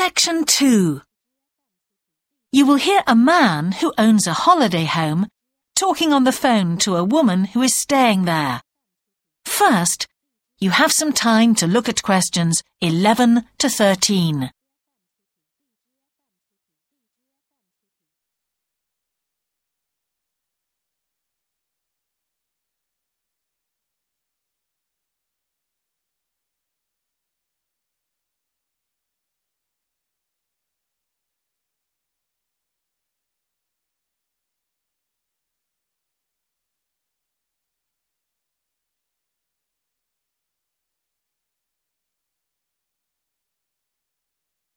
Section 0.00 0.46
2 0.46 1.02
You 2.52 2.64
will 2.64 2.76
hear 2.76 3.02
a 3.06 3.14
man 3.14 3.72
who 3.72 3.92
owns 3.98 4.26
a 4.26 4.32
holiday 4.32 4.86
home 4.86 5.26
talking 5.76 6.10
on 6.10 6.24
the 6.24 6.32
phone 6.32 6.78
to 6.78 6.96
a 6.96 7.04
woman 7.04 7.44
who 7.44 7.60
is 7.60 7.74
staying 7.74 8.24
there. 8.24 8.62
First, 9.44 10.06
you 10.58 10.70
have 10.70 10.90
some 10.90 11.12
time 11.12 11.54
to 11.56 11.66
look 11.66 11.86
at 11.86 12.02
questions 12.02 12.62
11 12.80 13.44
to 13.58 13.68
13. 13.68 14.50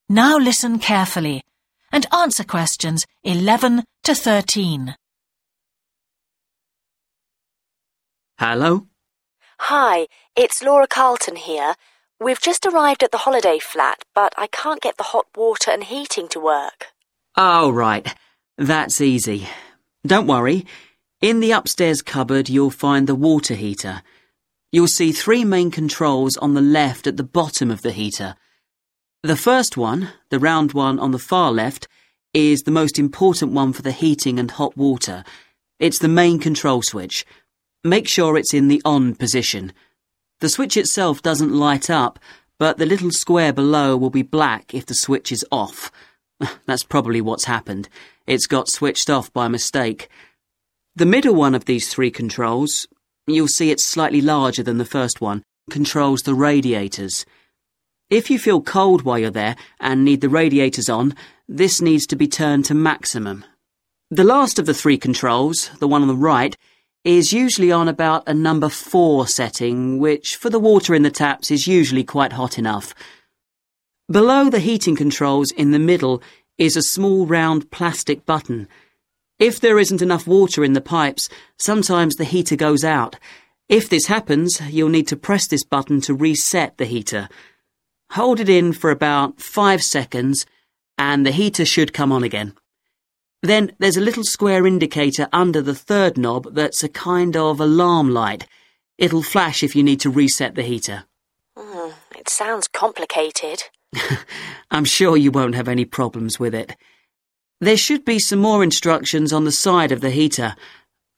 Now 0.08 0.36
listen 0.36 0.78
carefully 0.78 1.42
and 1.90 2.06
answer 2.12 2.44
questions 2.44 3.06
11 3.22 3.84
to 4.02 4.14
13. 4.14 4.94
Hello? 8.38 8.86
Hi, 9.60 10.08
it's 10.36 10.62
Laura 10.62 10.86
Carlton 10.86 11.36
here. 11.36 11.74
We've 12.20 12.40
just 12.40 12.66
arrived 12.66 13.02
at 13.02 13.12
the 13.12 13.24
holiday 13.24 13.58
flat, 13.58 14.02
but 14.14 14.34
I 14.36 14.46
can't 14.48 14.82
get 14.82 14.98
the 14.98 15.04
hot 15.04 15.26
water 15.34 15.70
and 15.70 15.82
heating 15.82 16.28
to 16.28 16.40
work. 16.40 16.88
Oh, 17.34 17.70
right. 17.70 18.14
That's 18.58 19.00
easy. 19.00 19.48
Don't 20.06 20.26
worry. 20.26 20.66
In 21.22 21.40
the 21.40 21.52
upstairs 21.52 22.02
cupboard, 22.02 22.50
you'll 22.50 22.70
find 22.70 23.06
the 23.06 23.14
water 23.14 23.54
heater. 23.54 24.02
You'll 24.70 24.86
see 24.86 25.12
three 25.12 25.46
main 25.46 25.70
controls 25.70 26.36
on 26.36 26.52
the 26.52 26.60
left 26.60 27.06
at 27.06 27.16
the 27.16 27.24
bottom 27.24 27.70
of 27.70 27.80
the 27.80 27.92
heater. 27.92 28.36
The 29.24 29.36
first 29.36 29.78
one, 29.78 30.10
the 30.28 30.38
round 30.38 30.74
one 30.74 30.98
on 30.98 31.12
the 31.12 31.18
far 31.18 31.50
left, 31.50 31.88
is 32.34 32.64
the 32.64 32.70
most 32.70 32.98
important 32.98 33.52
one 33.52 33.72
for 33.72 33.80
the 33.80 33.90
heating 33.90 34.38
and 34.38 34.50
hot 34.50 34.76
water. 34.76 35.24
It's 35.78 35.98
the 35.98 36.08
main 36.08 36.38
control 36.38 36.82
switch. 36.82 37.24
Make 37.82 38.06
sure 38.06 38.36
it's 38.36 38.52
in 38.52 38.68
the 38.68 38.82
on 38.84 39.14
position. 39.14 39.72
The 40.40 40.50
switch 40.50 40.76
itself 40.76 41.22
doesn't 41.22 41.54
light 41.54 41.88
up, 41.88 42.18
but 42.58 42.76
the 42.76 42.84
little 42.84 43.10
square 43.10 43.54
below 43.54 43.96
will 43.96 44.10
be 44.10 44.20
black 44.20 44.74
if 44.74 44.84
the 44.84 44.94
switch 44.94 45.32
is 45.32 45.42
off. 45.50 45.90
That's 46.66 46.84
probably 46.84 47.22
what's 47.22 47.46
happened. 47.46 47.88
It's 48.26 48.46
got 48.46 48.68
switched 48.68 49.08
off 49.08 49.32
by 49.32 49.48
mistake. 49.48 50.10
The 50.96 51.06
middle 51.06 51.34
one 51.34 51.54
of 51.54 51.64
these 51.64 51.90
three 51.90 52.10
controls, 52.10 52.86
you'll 53.26 53.48
see 53.48 53.70
it's 53.70 53.88
slightly 53.88 54.20
larger 54.20 54.62
than 54.62 54.76
the 54.76 54.84
first 54.84 55.22
one, 55.22 55.42
controls 55.70 56.24
the 56.24 56.34
radiators. 56.34 57.24
If 58.10 58.30
you 58.30 58.38
feel 58.38 58.60
cold 58.60 59.02
while 59.02 59.18
you're 59.18 59.30
there 59.30 59.56
and 59.80 60.04
need 60.04 60.20
the 60.20 60.28
radiators 60.28 60.88
on, 60.88 61.14
this 61.48 61.80
needs 61.80 62.06
to 62.08 62.16
be 62.16 62.28
turned 62.28 62.66
to 62.66 62.74
maximum. 62.74 63.44
The 64.10 64.24
last 64.24 64.58
of 64.58 64.66
the 64.66 64.74
three 64.74 64.98
controls, 64.98 65.70
the 65.80 65.88
one 65.88 66.02
on 66.02 66.08
the 66.08 66.14
right, 66.14 66.56
is 67.04 67.32
usually 67.32 67.72
on 67.72 67.88
about 67.88 68.22
a 68.26 68.34
number 68.34 68.68
4 68.68 69.26
setting, 69.26 69.98
which 69.98 70.36
for 70.36 70.50
the 70.50 70.58
water 70.58 70.94
in 70.94 71.02
the 71.02 71.10
taps 71.10 71.50
is 71.50 71.66
usually 71.66 72.04
quite 72.04 72.34
hot 72.34 72.58
enough. 72.58 72.94
Below 74.10 74.50
the 74.50 74.60
heating 74.60 74.96
controls 74.96 75.50
in 75.50 75.70
the 75.70 75.78
middle 75.78 76.22
is 76.58 76.76
a 76.76 76.82
small 76.82 77.26
round 77.26 77.70
plastic 77.70 78.26
button. 78.26 78.68
If 79.38 79.60
there 79.60 79.78
isn't 79.78 80.02
enough 80.02 80.26
water 80.26 80.62
in 80.62 80.74
the 80.74 80.80
pipes, 80.80 81.28
sometimes 81.58 82.16
the 82.16 82.24
heater 82.24 82.56
goes 82.56 82.84
out. 82.84 83.16
If 83.68 83.88
this 83.88 84.06
happens, 84.06 84.60
you'll 84.70 84.90
need 84.90 85.08
to 85.08 85.16
press 85.16 85.46
this 85.46 85.64
button 85.64 86.00
to 86.02 86.14
reset 86.14 86.76
the 86.76 86.84
heater. 86.84 87.28
Hold 88.10 88.40
it 88.40 88.48
in 88.48 88.72
for 88.72 88.90
about 88.90 89.40
five 89.40 89.82
seconds 89.82 90.46
and 90.98 91.26
the 91.26 91.32
heater 91.32 91.64
should 91.64 91.92
come 91.92 92.12
on 92.12 92.22
again. 92.22 92.54
Then 93.42 93.72
there's 93.78 93.96
a 93.96 94.02
little 94.02 94.24
square 94.24 94.66
indicator 94.66 95.28
under 95.32 95.60
the 95.60 95.74
third 95.74 96.16
knob 96.16 96.54
that's 96.54 96.82
a 96.82 96.88
kind 96.88 97.36
of 97.36 97.60
alarm 97.60 98.10
light. 98.10 98.46
It'll 98.96 99.22
flash 99.22 99.62
if 99.62 99.76
you 99.76 99.82
need 99.82 100.00
to 100.00 100.10
reset 100.10 100.54
the 100.54 100.62
heater. 100.62 101.04
Mm, 101.58 101.92
it 102.16 102.28
sounds 102.28 102.68
complicated. 102.68 103.64
I'm 104.70 104.84
sure 104.84 105.16
you 105.16 105.30
won't 105.30 105.54
have 105.54 105.68
any 105.68 105.84
problems 105.84 106.40
with 106.40 106.54
it. 106.54 106.76
There 107.60 107.76
should 107.76 108.04
be 108.04 108.18
some 108.18 108.38
more 108.38 108.62
instructions 108.62 109.32
on 109.32 109.44
the 109.44 109.52
side 109.52 109.92
of 109.92 110.00
the 110.00 110.10
heater. 110.10 110.54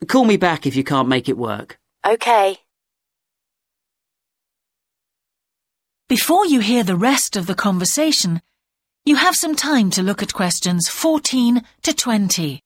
Call 0.09 0.25
me 0.25 0.37
back 0.37 0.67
if 0.67 0.77
you 0.77 0.85
can't 0.85 1.09
make 1.09 1.29
it 1.29 1.39
work. 1.39 1.79
OK. 2.05 2.59
Before 6.09 6.47
you 6.47 6.61
hear 6.61 6.85
the 6.85 6.95
rest 6.95 7.35
of 7.35 7.49
the 7.49 7.57
conversation, 7.57 8.41
you 9.05 9.17
have 9.17 9.35
some 9.35 9.57
time 9.57 9.91
to 9.91 10.05
look 10.05 10.23
at 10.23 10.33
questions 10.33 10.89
14 10.89 11.65
to 11.83 11.93
20. 11.93 12.63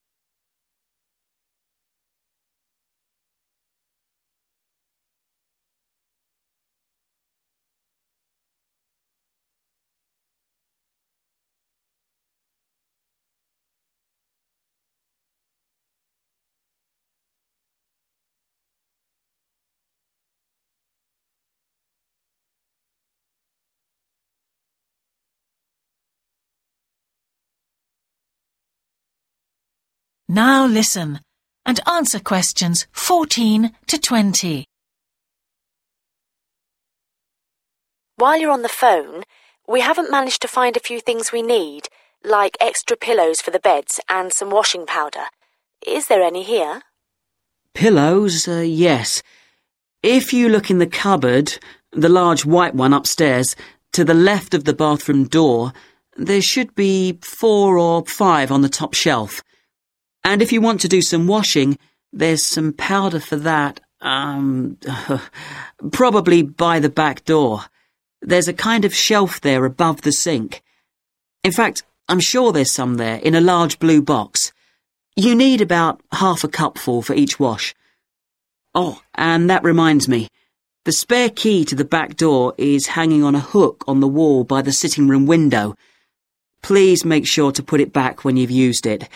Now 30.32 30.64
listen 30.64 31.18
and 31.66 31.80
answer 31.88 32.20
questions 32.20 32.86
14 32.92 33.72
to 33.88 33.98
20. 33.98 34.64
While 38.14 38.38
you're 38.38 38.52
on 38.52 38.62
the 38.62 38.68
phone, 38.68 39.24
we 39.66 39.80
haven't 39.80 40.12
managed 40.12 40.40
to 40.42 40.46
find 40.46 40.76
a 40.76 40.86
few 40.88 41.00
things 41.00 41.32
we 41.32 41.42
need, 41.42 41.88
like 42.22 42.56
extra 42.60 42.96
pillows 42.96 43.40
for 43.40 43.50
the 43.50 43.58
beds 43.58 43.98
and 44.08 44.32
some 44.32 44.50
washing 44.50 44.86
powder. 44.86 45.24
Is 45.84 46.06
there 46.06 46.22
any 46.22 46.44
here? 46.44 46.82
Pillows, 47.74 48.46
uh, 48.46 48.60
yes. 48.60 49.24
If 50.04 50.32
you 50.32 50.48
look 50.48 50.70
in 50.70 50.78
the 50.78 50.86
cupboard, 50.86 51.58
the 51.90 52.08
large 52.08 52.44
white 52.46 52.76
one 52.76 52.92
upstairs, 52.92 53.56
to 53.94 54.04
the 54.04 54.14
left 54.14 54.54
of 54.54 54.62
the 54.62 54.74
bathroom 54.74 55.24
door, 55.24 55.72
there 56.16 56.40
should 56.40 56.76
be 56.76 57.18
four 57.20 57.76
or 57.78 58.06
five 58.06 58.52
on 58.52 58.62
the 58.62 58.68
top 58.68 58.94
shelf. 58.94 59.42
And 60.24 60.42
if 60.42 60.52
you 60.52 60.60
want 60.60 60.80
to 60.82 60.88
do 60.88 61.02
some 61.02 61.26
washing, 61.26 61.78
there's 62.12 62.44
some 62.44 62.72
powder 62.72 63.20
for 63.20 63.36
that, 63.36 63.80
um, 64.00 64.78
probably 65.92 66.42
by 66.42 66.80
the 66.80 66.88
back 66.88 67.24
door. 67.24 67.62
There's 68.22 68.48
a 68.48 68.52
kind 68.52 68.84
of 68.84 68.94
shelf 68.94 69.40
there 69.40 69.64
above 69.64 70.02
the 70.02 70.12
sink. 70.12 70.62
In 71.42 71.52
fact, 71.52 71.82
I'm 72.08 72.20
sure 72.20 72.52
there's 72.52 72.72
some 72.72 72.96
there 72.96 73.16
in 73.16 73.34
a 73.34 73.40
large 73.40 73.78
blue 73.78 74.02
box. 74.02 74.52
You 75.16 75.34
need 75.34 75.60
about 75.60 76.00
half 76.12 76.44
a 76.44 76.48
cupful 76.48 77.02
for 77.02 77.14
each 77.14 77.38
wash. 77.38 77.74
Oh, 78.74 79.02
and 79.14 79.48
that 79.48 79.64
reminds 79.64 80.08
me. 80.08 80.28
The 80.84 80.92
spare 80.92 81.30
key 81.30 81.64
to 81.66 81.74
the 81.74 81.84
back 81.84 82.16
door 82.16 82.54
is 82.56 82.86
hanging 82.88 83.22
on 83.22 83.34
a 83.34 83.40
hook 83.40 83.84
on 83.86 84.00
the 84.00 84.08
wall 84.08 84.44
by 84.44 84.62
the 84.62 84.72
sitting 84.72 85.08
room 85.08 85.26
window. 85.26 85.76
Please 86.62 87.04
make 87.04 87.26
sure 87.26 87.52
to 87.52 87.62
put 87.62 87.80
it 87.80 87.92
back 87.92 88.24
when 88.24 88.36
you've 88.36 88.50
used 88.50 88.86
it. 88.86 89.08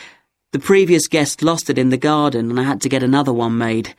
The 0.55 0.61
previous 0.61 1.09
guest 1.09 1.43
lost 1.43 1.69
it 1.69 1.79
in 1.79 1.89
the 1.89 1.97
garden 1.97 2.49
and 2.49 2.61
I 2.61 2.63
had 2.63 2.81
to 2.83 2.89
get 2.89 3.03
another 3.03 3.33
one 3.33 3.59
made. 3.59 3.93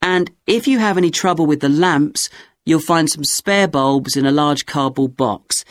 And 0.00 0.30
if 0.46 0.66
you 0.66 0.78
have 0.78 0.96
any 0.96 1.10
trouble 1.10 1.44
with 1.44 1.60
the 1.60 1.68
lamps, 1.68 2.30
you'll 2.64 2.80
find 2.80 3.10
some 3.10 3.24
spare 3.24 3.68
bulbs 3.68 4.16
in 4.16 4.24
a 4.24 4.30
large 4.30 4.64
cardboard 4.64 5.18
box. 5.18 5.66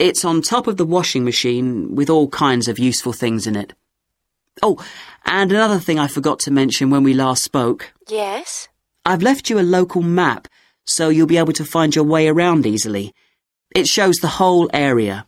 It's 0.00 0.24
on 0.24 0.40
top 0.40 0.68
of 0.68 0.78
the 0.78 0.86
washing 0.86 1.22
machine 1.22 1.94
with 1.94 2.08
all 2.08 2.28
kinds 2.28 2.66
of 2.66 2.78
useful 2.78 3.12
things 3.12 3.46
in 3.46 3.56
it. 3.56 3.74
Oh, 4.62 4.82
and 5.26 5.52
another 5.52 5.78
thing 5.78 5.98
I 5.98 6.08
forgot 6.08 6.38
to 6.40 6.50
mention 6.50 6.88
when 6.88 7.02
we 7.02 7.12
last 7.12 7.44
spoke. 7.44 7.92
Yes? 8.08 8.68
I've 9.04 9.20
left 9.20 9.50
you 9.50 9.58
a 9.58 9.72
local 9.76 10.00
map 10.00 10.48
so 10.86 11.10
you'll 11.10 11.26
be 11.26 11.36
able 11.36 11.52
to 11.52 11.64
find 11.66 11.94
your 11.94 12.06
way 12.06 12.26
around 12.26 12.64
easily. 12.64 13.14
It 13.76 13.86
shows 13.86 14.16
the 14.16 14.28
whole 14.28 14.70
area. 14.72 15.26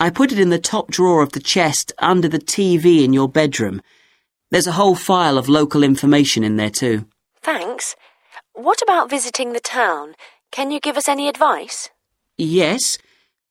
I 0.00 0.10
put 0.10 0.30
it 0.30 0.38
in 0.38 0.50
the 0.50 0.60
top 0.60 0.90
drawer 0.90 1.22
of 1.22 1.32
the 1.32 1.40
chest 1.40 1.92
under 1.98 2.28
the 2.28 2.38
TV 2.38 3.02
in 3.02 3.12
your 3.12 3.28
bedroom. 3.28 3.82
There's 4.50 4.68
a 4.68 4.72
whole 4.72 4.94
file 4.94 5.36
of 5.36 5.48
local 5.48 5.82
information 5.82 6.44
in 6.44 6.56
there 6.56 6.70
too. 6.70 7.06
Thanks. 7.42 7.96
What 8.54 8.80
about 8.80 9.10
visiting 9.10 9.52
the 9.52 9.60
town? 9.60 10.14
Can 10.52 10.70
you 10.70 10.78
give 10.78 10.96
us 10.96 11.08
any 11.08 11.28
advice? 11.28 11.90
Yes. 12.36 12.98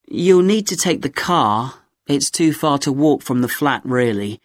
You'll 0.10 0.42
need 0.42 0.68
to 0.68 0.78
take 0.78 1.02
the 1.02 1.10
car. 1.10 1.74
It's 2.08 2.32
too 2.32 2.54
far 2.54 2.78
to 2.80 2.94
walk 2.94 3.24
from 3.24 3.42
the 3.42 3.50
flat, 3.50 3.82
really. 3.84 4.40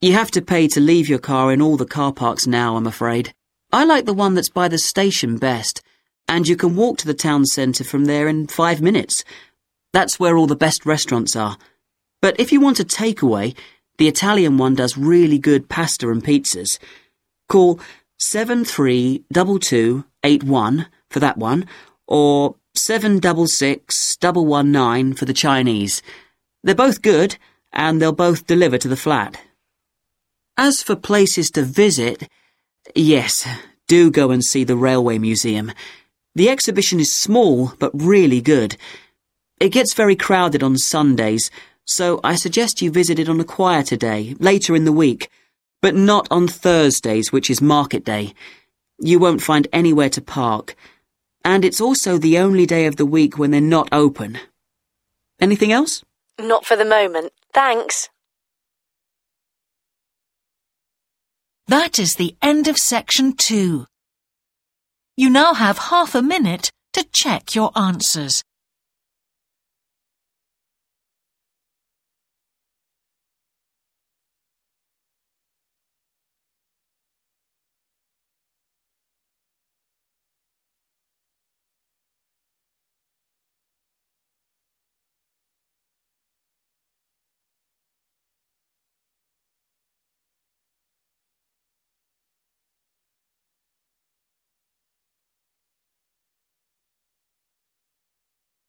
You 0.00 0.12
have 0.12 0.30
to 0.32 0.42
pay 0.42 0.68
to 0.68 0.80
leave 0.80 1.08
your 1.08 1.18
car 1.18 1.52
in 1.52 1.60
all 1.60 1.76
the 1.76 1.84
car 1.84 2.12
parks 2.12 2.46
now, 2.46 2.76
I'm 2.76 2.86
afraid. 2.86 3.34
I 3.72 3.84
like 3.84 4.04
the 4.04 4.14
one 4.14 4.34
that's 4.34 4.50
by 4.50 4.68
the 4.68 4.78
station 4.78 5.38
best, 5.38 5.82
and 6.28 6.46
you 6.46 6.54
can 6.54 6.76
walk 6.76 6.98
to 6.98 7.06
the 7.06 7.14
town 7.14 7.44
centre 7.46 7.82
from 7.82 8.04
there 8.04 8.28
in 8.28 8.46
five 8.46 8.80
minutes. 8.80 9.24
That's 9.94 10.18
where 10.18 10.36
all 10.36 10.48
the 10.48 10.56
best 10.56 10.84
restaurants 10.84 11.36
are. 11.36 11.56
But 12.20 12.40
if 12.40 12.50
you 12.50 12.60
want 12.60 12.80
a 12.80 12.84
takeaway, 12.84 13.54
the 13.96 14.08
Italian 14.08 14.58
one 14.58 14.74
does 14.74 14.98
really 14.98 15.38
good 15.38 15.68
pasta 15.68 16.10
and 16.10 16.20
pizzas. 16.22 16.80
Call 17.48 17.78
732281 18.18 20.86
for 21.10 21.20
that 21.20 21.38
one, 21.38 21.68
or 22.08 22.56
766119 22.74 25.14
for 25.14 25.26
the 25.26 25.32
Chinese. 25.32 26.02
They're 26.64 26.74
both 26.74 27.00
good, 27.00 27.36
and 27.72 28.02
they'll 28.02 28.10
both 28.10 28.48
deliver 28.48 28.78
to 28.78 28.88
the 28.88 28.96
flat. 28.96 29.40
As 30.56 30.82
for 30.82 30.96
places 30.96 31.52
to 31.52 31.62
visit, 31.62 32.28
yes, 32.96 33.46
do 33.86 34.10
go 34.10 34.32
and 34.32 34.44
see 34.44 34.64
the 34.64 34.76
Railway 34.76 35.18
Museum. 35.18 35.70
The 36.34 36.50
exhibition 36.50 36.98
is 36.98 37.14
small, 37.14 37.74
but 37.78 37.92
really 37.94 38.40
good. 38.40 38.76
It 39.60 39.70
gets 39.70 39.94
very 39.94 40.16
crowded 40.16 40.62
on 40.62 40.76
Sundays, 40.76 41.50
so 41.84 42.20
I 42.24 42.34
suggest 42.34 42.82
you 42.82 42.90
visit 42.90 43.18
it 43.18 43.28
on 43.28 43.40
a 43.40 43.44
quieter 43.44 43.96
day, 43.96 44.34
later 44.38 44.74
in 44.74 44.84
the 44.84 44.92
week, 44.92 45.30
but 45.80 45.94
not 45.94 46.26
on 46.30 46.48
Thursdays, 46.48 47.30
which 47.30 47.50
is 47.50 47.60
market 47.60 48.04
day. 48.04 48.34
You 48.98 49.18
won't 49.18 49.42
find 49.42 49.68
anywhere 49.72 50.10
to 50.10 50.20
park, 50.20 50.74
and 51.44 51.64
it's 51.64 51.80
also 51.80 52.18
the 52.18 52.38
only 52.38 52.66
day 52.66 52.86
of 52.86 52.96
the 52.96 53.06
week 53.06 53.38
when 53.38 53.50
they're 53.50 53.60
not 53.60 53.88
open. 53.92 54.38
Anything 55.40 55.72
else? 55.72 56.02
Not 56.38 56.64
for 56.64 56.76
the 56.76 56.84
moment. 56.84 57.32
Thanks. 57.52 58.08
That 61.66 61.98
is 61.98 62.14
the 62.14 62.36
end 62.42 62.68
of 62.68 62.76
section 62.76 63.34
two. 63.34 63.86
You 65.16 65.30
now 65.30 65.54
have 65.54 65.78
half 65.78 66.14
a 66.14 66.22
minute 66.22 66.70
to 66.92 67.04
check 67.12 67.54
your 67.54 67.70
answers. 67.76 68.42